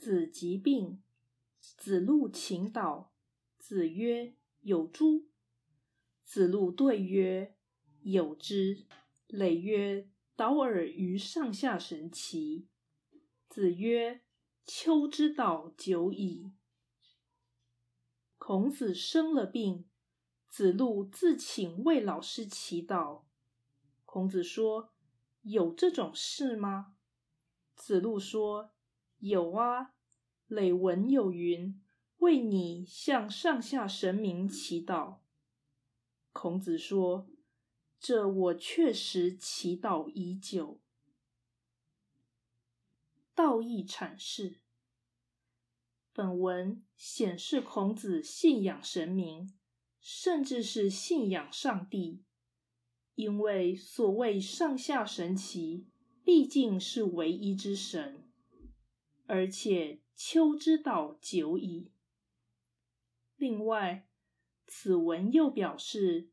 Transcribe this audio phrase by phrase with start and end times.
[0.00, 1.02] 子疾病，
[1.60, 3.12] 子路请导。
[3.58, 5.28] 子曰：“有诸？”
[6.24, 7.54] 子路对曰
[8.00, 8.86] ：“有之。”
[9.28, 12.66] 累曰：“导尔于上下神奇。”
[13.50, 14.22] 子曰
[14.64, 16.54] ：“丘之道久矣。”
[18.38, 19.86] 孔子生了病，
[20.48, 23.24] 子路自请为老师祈祷。
[24.06, 24.94] 孔子说
[25.42, 26.96] ：“有这种事吗？”
[27.76, 28.72] 子路说
[29.20, 29.94] ：“有啊。”
[30.48, 31.80] 累闻有云
[32.18, 35.18] ：“为你向上下神明祈祷。”
[36.32, 37.28] 孔子说
[38.00, 40.80] ：“这我确实祈祷已久。”
[43.34, 44.60] 道义阐释。
[46.12, 49.56] 本文显示孔子信仰神明，
[50.00, 52.24] 甚至是信仰上帝，
[53.14, 55.86] 因为所谓上下神奇，
[56.24, 58.19] 毕竟是唯一之神，
[59.30, 61.92] 而且秋之道久矣。
[63.36, 64.08] 另外，
[64.66, 66.30] 此文又表示，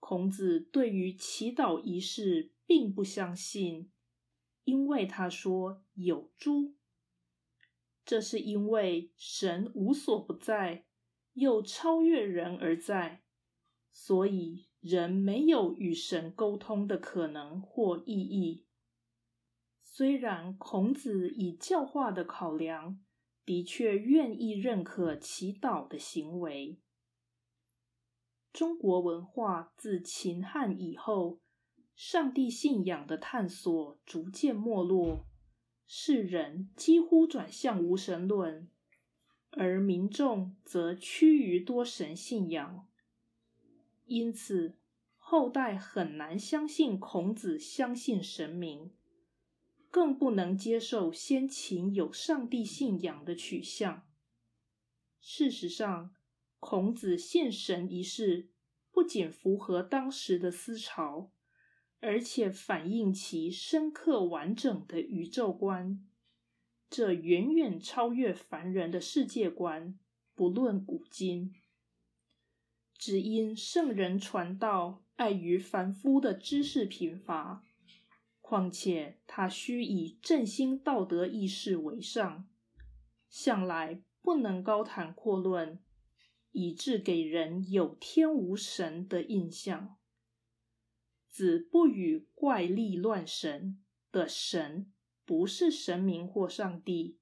[0.00, 3.92] 孔子对于祈祷仪式并不相信，
[4.64, 6.74] 因为他说有诸。
[8.04, 10.84] 这是因为神无所不在，
[11.34, 13.22] 又超越人而在，
[13.92, 18.65] 所以人没有与神沟通的可能或意义。
[19.98, 23.02] 虽然孔子以教化的考量，
[23.46, 26.78] 的确愿意认可祈祷的行为。
[28.52, 31.40] 中国文化自秦汉以后，
[31.94, 35.24] 上帝信仰的探索逐渐没落。
[35.86, 38.68] 世人几乎转向无神论，
[39.52, 42.86] 而民众则趋于多神信仰。
[44.04, 44.76] 因此，
[45.16, 48.92] 后代很难相信孔子相信神明，
[49.96, 54.06] 更不能接受先秦有上帝信仰的取向。
[55.22, 56.14] 事实上，
[56.60, 58.50] 孔子信神一事
[58.90, 61.32] 不仅符合当时的思潮。
[62.00, 66.06] 而且反映其深刻完整的宇宙观，
[66.90, 69.98] 这远远超越凡人的世界观。
[70.34, 71.54] 不论古今，
[72.98, 77.64] 只因圣人传道碍于凡夫的知识贫乏，
[78.48, 82.48] 况且他须以振兴道德意识为上，
[83.28, 85.80] 向来不能高谈阔论，
[86.52, 89.96] 以致给人有天无神的印象。
[91.28, 94.92] 子不语怪力乱神的神，
[95.24, 97.18] 不是神明或上帝，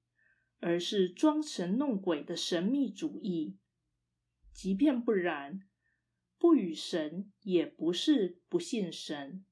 [0.59, 3.57] 而是装神弄鬼的神秘主义。
[4.53, 5.61] 即便不然，
[6.37, 9.43] 不与神也不是不信神。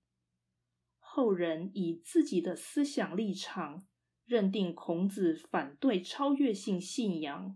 [1.16, 3.86] 后人以自己的思想立场
[4.26, 7.56] 认定孔子反对超越性信仰，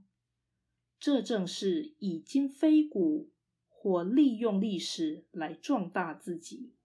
[1.00, 3.32] 这正是以今非古，
[3.68, 6.76] 或利用历史来壮大自己。